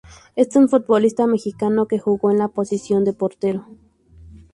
Es 0.35 0.55
un 0.55 0.67
futbolista 0.67 1.27
mexicano 1.27 1.85
que 1.87 1.99
jugó 1.99 2.31
en 2.31 2.39
la 2.39 2.47
posición 2.47 3.03
de 3.05 3.13
portero. 3.13 3.67